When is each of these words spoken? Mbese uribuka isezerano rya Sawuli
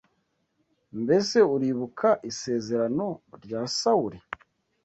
Mbese 1.01 1.37
uribuka 1.55 2.09
isezerano 2.29 3.07
rya 3.43 3.61
Sawuli 3.77 4.19